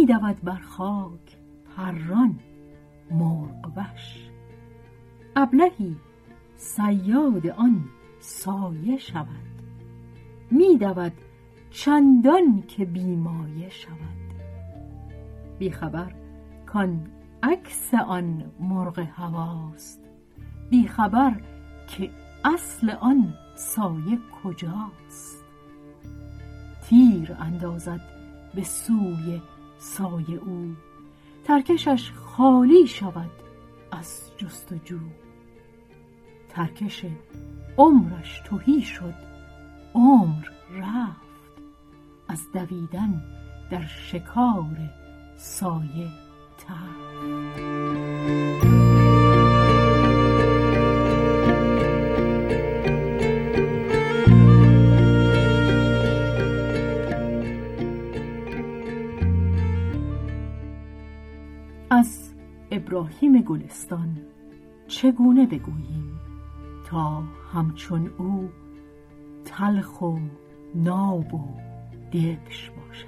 [0.00, 1.36] میدود بر خاک
[1.76, 2.38] پران
[3.10, 4.30] مرغ وش
[5.36, 5.96] ابلهی
[6.56, 7.84] صیاد آن
[8.20, 9.62] سایه شود.
[10.50, 11.12] میدود
[11.70, 14.34] چندان که بیمایه شود.
[15.58, 16.12] بیخبر
[16.66, 17.06] کان
[17.42, 20.00] عکس آن مرغ هواست.
[20.70, 21.40] بیخبر
[21.86, 22.10] که
[22.44, 25.44] اصل آن سایه کجاست.
[26.88, 28.00] تیر اندازد
[28.54, 29.40] به سوی
[29.80, 30.74] سایه او.
[31.44, 33.30] ترکشش خالی شود
[33.92, 34.98] از جستجو.
[36.48, 37.04] ترکش
[37.78, 39.14] عمرش تهی شد.
[39.94, 41.30] عمر رفت.
[42.28, 43.22] از دویدن
[43.70, 44.76] در شکار
[45.36, 46.08] سایه
[46.58, 47.50] تفت
[62.90, 64.20] ابراهیم گلستان.
[64.86, 66.20] چگونه بگوییم
[66.86, 67.22] تا
[67.54, 68.50] همچون او
[69.44, 70.18] تلخ و
[70.74, 71.56] ناب و
[72.12, 73.06] دبش باشد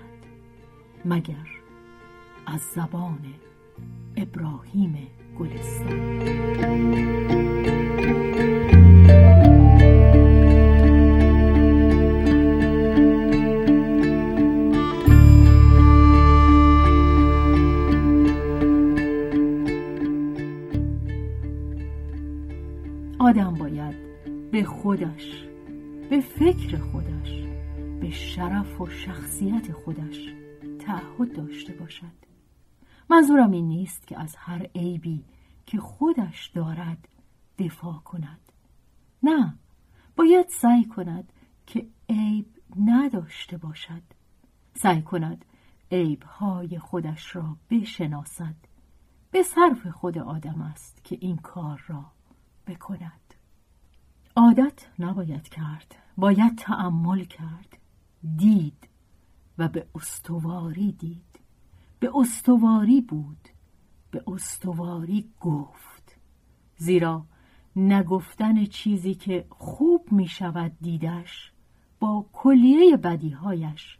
[1.04, 1.48] مگر
[2.46, 3.24] از زبان
[4.16, 4.98] ابراهیم
[5.38, 6.22] گلستان؟
[24.64, 25.44] خودش
[26.10, 27.42] به فکر خودش
[28.00, 30.34] به شرف و شخصیت خودش
[30.78, 32.22] تعهد داشته باشد.
[33.10, 35.24] منظورم این نیست که از هر عیبی
[35.66, 37.08] که خودش دارد
[37.58, 38.52] دفاع کند.
[39.22, 39.54] نه
[40.16, 41.32] باید سعی کند
[41.66, 42.46] که عیب
[42.80, 44.02] نداشته باشد.
[44.74, 45.44] سعی کند
[45.92, 48.54] عیبهای خودش را بشناسد.
[49.30, 52.04] به صرف خود آدم است که این کار را
[52.66, 53.21] بکند.
[54.36, 57.78] عادت نباید کرد باید تعمل کرد.
[58.36, 58.88] دید
[59.58, 61.40] و به استواری دید.
[62.00, 63.48] به استواری بود
[64.10, 66.16] به استواری گفت.
[66.76, 67.26] زیرا
[67.76, 71.52] نگفتن چیزی که خوب می شود دیدش
[72.00, 73.98] با کلیه بدیهایش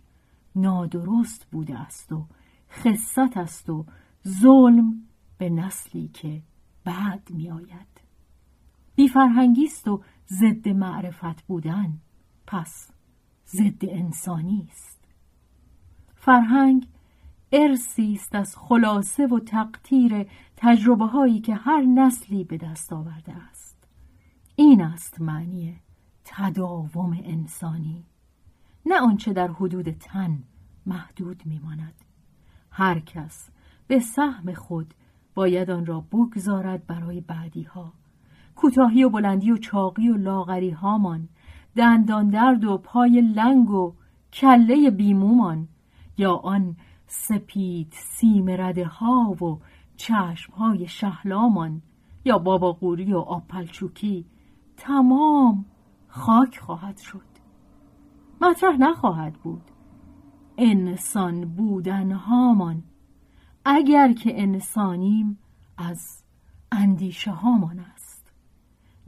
[0.56, 2.26] نادرست بوده است و
[2.71, 3.87] خصت است و
[4.28, 6.42] ظلم به نسلی که
[6.84, 7.91] بعد می آید
[9.02, 11.98] بیفرهنگیست و ضد معرفت بودن.
[12.46, 12.90] پس
[13.46, 15.04] ضد انسانی است.
[16.14, 16.88] فرهنگ
[17.52, 20.26] ارسی است از خلاصه و تقطیر
[20.56, 23.88] تجربه هایی که هر نسلی به دست آورده است.
[24.56, 25.80] این است معنی
[26.24, 28.04] تداوم انسانی.
[28.86, 30.42] نه آنچه در حدود تن
[30.86, 32.04] محدود میماند.
[32.70, 33.48] هر کس
[33.86, 34.94] به سهم خود
[35.34, 38.01] باید آن را بگذارد برای بعدی ها
[38.56, 41.28] کوتاهی و بلندی و چاقی و لاغری هامان
[41.76, 43.94] دندان درد و پای لنگ و
[44.32, 45.68] کله بیمومان
[46.18, 46.76] یا آن
[47.06, 49.58] سپید سیم رده ها و
[49.96, 51.82] چشم های شهلامان
[52.24, 54.26] یا بابا قوری و آپلچوکی
[54.76, 55.64] تمام
[56.08, 57.32] خاک خواهد شد.
[58.41, 59.62] مطرح نخواهد بود.
[60.58, 62.82] انسان بودن هامان
[63.64, 65.38] اگر که انسانیم
[65.78, 66.22] از
[66.72, 68.02] اندیشه هامان است.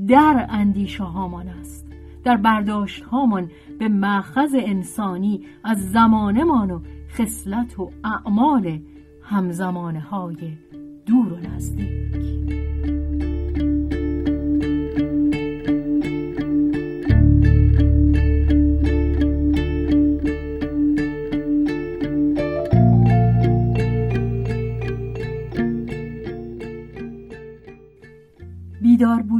[0.08, 1.86] در اندیشه هامان است.
[2.24, 6.80] در برداشت هامان به مأخذ انسانی از زمانمان و
[7.10, 8.80] خصلت و اعمال
[9.22, 10.52] همزمانه های
[11.06, 12.63] دور و نزدیک.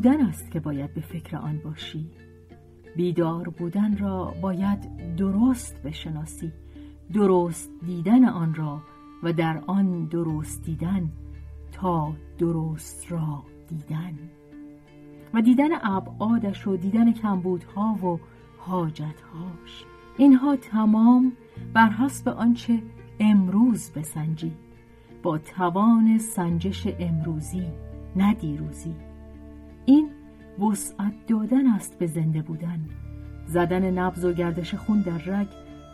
[0.05, 2.11] بودن است که باید به فکر آن باشی.
[2.97, 6.53] بیدار بودن را باید درست بشناسی
[7.13, 8.83] درست دیدن آن را
[9.23, 11.11] و در آن درست دیدن
[11.73, 14.19] تا درست را دیدن.
[15.35, 18.21] و دیدن ابعادش و دیدن کمبودها و
[18.59, 19.85] حاجتهاش.
[20.19, 21.33] اینها تمام
[21.75, 22.83] بر حسب آنچه
[23.21, 24.53] امروز بسنجی.
[25.23, 27.67] با توان سنجش امروزی
[28.17, 28.95] نه دیروزی.
[29.87, 30.11] این
[30.59, 32.81] وسعت دادن است به زنده بودن.
[33.47, 35.49] زدن نبض و گردش خون در رگ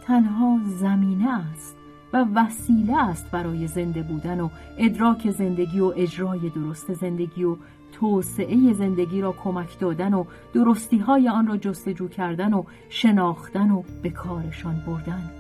[0.07, 1.77] تنها زمینه است
[2.13, 4.49] و وسیله است برای زنده بودن و
[4.79, 7.57] ادراک زندگی و اجرای درست زندگی و
[7.93, 13.83] توسعه زندگی را کمک دادن و درستی های آن را جستجو کردن و شناختن و
[14.03, 15.31] به کارشان بردن.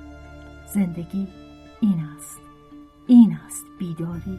[0.75, 1.29] زندگی
[1.81, 2.41] این است.
[3.07, 4.39] این است بیداری.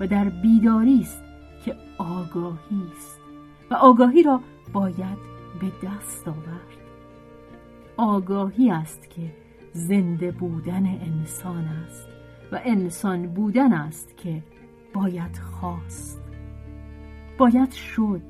[0.00, 1.22] و در بیداری است
[1.64, 3.19] که آگاهی است.
[3.70, 4.40] و آگاهی را
[4.72, 5.18] باید
[5.60, 6.76] به دست آورد.
[7.96, 9.32] آگاهی است که
[9.72, 12.08] زنده بودن انسان است
[12.52, 14.42] و انسان بودن است که
[14.94, 16.20] باید خواست.
[17.38, 18.22] باید شد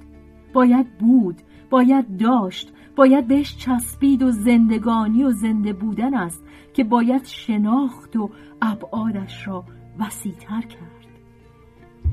[0.52, 1.36] باید بود
[1.70, 6.44] باید داشت باید بهش چسبید و زندگانی و زنده بودن است
[6.74, 8.30] که باید شناخت و
[8.62, 9.64] ابعادش را
[9.98, 11.06] وسیعتر کرد.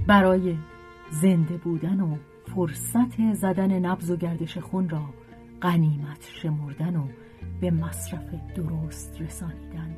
[0.08, 0.56] برای
[1.10, 2.16] زنده بودن و
[2.56, 5.06] فرصت زدن نبز و گردش خون را
[5.62, 7.08] غنیمت شمردن و
[7.62, 9.98] به مصرف درست رسانیدن.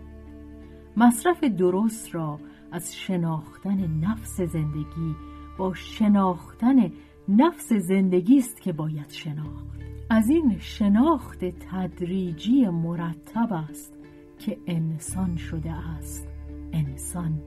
[0.97, 2.39] مصرف درست را
[2.71, 5.15] از شناختن نفس زندگی
[5.57, 6.91] با شناختن
[7.29, 9.79] نفس زندگی است که باید شناخت.
[10.09, 13.93] از این شناخت تدریجی مرتب است
[14.39, 16.27] که انسان شده است.
[16.73, 17.41] انسان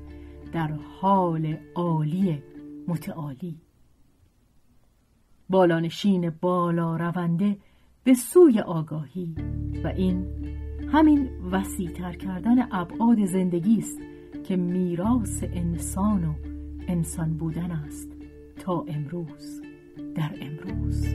[0.53, 2.43] در حال عالی
[2.89, 3.62] متعالی.
[5.53, 7.57] بالانشین بالا رونده
[8.05, 9.35] به سوی آگاهی
[9.85, 10.27] و این
[10.93, 13.99] همین وسیعتر کردن ابعاد زندگی است
[14.45, 16.35] که میراث انسان و
[16.89, 18.09] انسان بودن است
[18.59, 19.63] تا امروز
[20.15, 21.07] در امروز.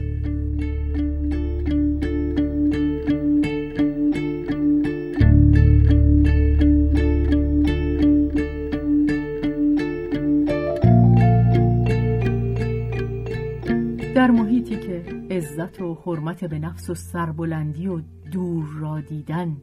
[15.38, 18.00] عزت و حرمت به نفس و سربلندی و
[18.32, 19.56] دور را دیدن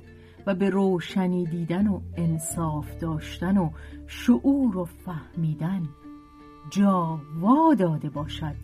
[0.46, 3.70] و به روشنی دیدن و انصاف داشتن و
[4.08, 5.90] شعور و فهمیدن
[6.70, 7.20] جا
[7.80, 8.56] داده باشد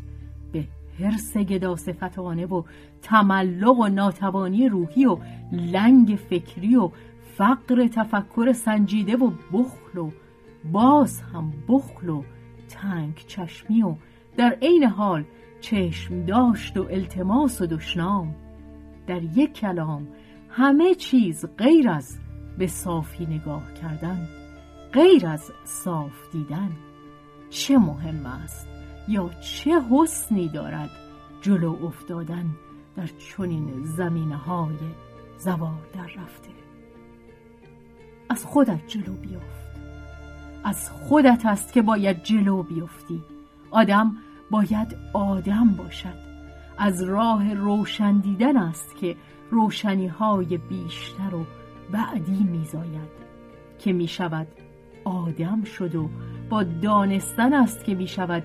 [0.52, 0.68] به
[1.00, 2.64] حرس گدا صفتانه و
[3.02, 5.18] تملق و ناتوانی روحی و
[5.52, 6.90] لنگ فکری و
[7.38, 10.12] فقر تفکر سنجیده و بخل و
[10.72, 12.24] باز هم بخل و
[12.70, 13.96] تنگ چشمی و
[14.38, 15.24] در عین حال
[15.62, 18.36] چشم داشت و التماس و دشنام.
[19.08, 20.08] در یک کلام
[20.50, 22.18] همه چیز غیر از
[22.58, 24.28] به صافی نگاه کردن
[24.94, 26.72] غیر از صاف دیدن.
[27.50, 28.68] چه مهم است
[29.08, 30.90] یا چه حسنی دارد
[31.42, 32.46] جلو افتادن
[32.96, 34.76] در چنین زمینه های
[35.38, 36.50] زوار در رفته؟
[38.30, 39.62] از خودت جلو بیفت
[40.64, 43.24] از خودت است که باید جلو بیفتی.
[43.72, 44.18] آدم
[44.52, 46.32] باید آدم باشد.
[46.78, 49.16] از راه روشن دیدن است که
[49.52, 51.46] روشنی های بیشتر و
[51.92, 53.22] بعدی میزاید
[53.80, 54.48] که می شود
[55.06, 56.10] آدم شد و
[56.50, 58.44] با دانستن است که می شود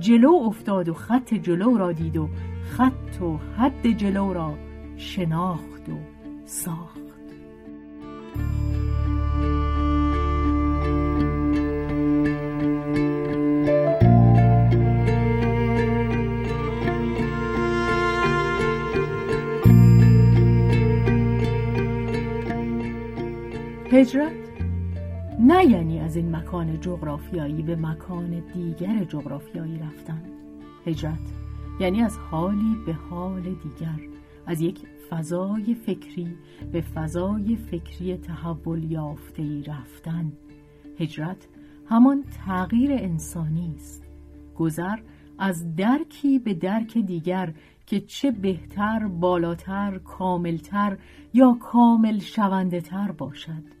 [0.00, 2.28] جلو افتاد و خط جلو را دید و
[2.70, 4.54] خط و حد جلو را
[4.96, 5.98] شناخت و
[6.44, 7.07] ساخت.
[23.92, 24.32] هجرت؟
[25.40, 30.22] نه یعنی از این مکان جغرافیایی به مکان دیگر جغرافیایی رفتن.
[30.86, 31.32] هجرت
[31.80, 34.00] یعنی از حالی به حال دیگر
[34.46, 34.78] از یک
[35.10, 36.36] فضای فکری
[36.72, 40.32] به فضای فکری تحول یافته رفتن.
[40.98, 41.48] هجرت
[41.86, 44.02] همان تغییر انسانی است.
[44.56, 44.98] گذر
[45.38, 47.52] از درکی به درک دیگر
[47.86, 50.98] که چه بهتر بالاتر کاملتر
[51.34, 53.77] یا کامل شونده تر باشد.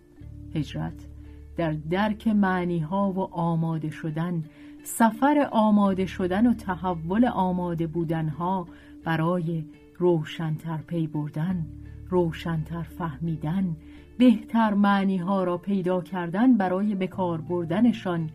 [0.54, 1.08] هجرت.
[1.56, 4.44] در درک معنی ها و آماده شدن
[4.82, 8.66] سفر آماده شدن و تحول آماده بودن ها
[9.04, 9.64] برای
[9.98, 11.66] روشنتر پی بردن
[12.10, 13.76] روشنتر فهمیدن
[14.18, 18.30] بهتر معنی ها را پیدا کردن برای بکار بردنشان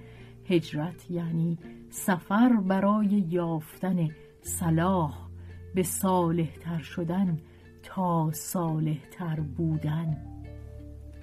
[0.49, 1.57] هجرت یعنی
[1.89, 4.09] سفر برای یافتن
[4.41, 5.13] صلاح
[5.75, 7.37] به صالحتر شدن
[7.83, 10.32] تا صالحتر بودن.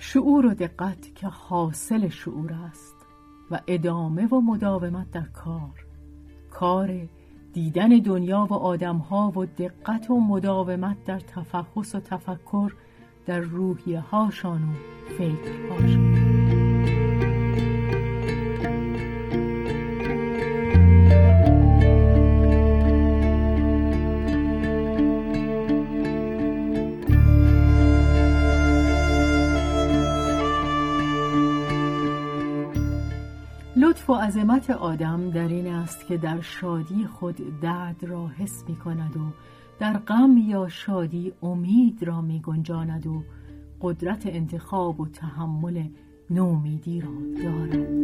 [0.03, 2.97] شعور و دقت که حاصل شعور است
[3.51, 5.87] و ادامه و مداومت در کار.
[6.51, 7.09] کار
[7.53, 12.73] دیدن دنیا و آدمها و دقت و مداومت در تفحص و تفکر
[13.27, 14.75] در روحیه هاشان و
[15.19, 16.10] فکرهاشان.
[33.91, 38.77] لطف و عظمت آدم در این است که در شادی خود درد را حس می
[38.77, 39.21] کند و
[39.79, 43.23] در غم یا شادی امید را می گنجاند و
[43.81, 45.85] قدرت انتخاب و تحمل
[46.31, 47.11] نومیدی را
[47.43, 48.01] دارد.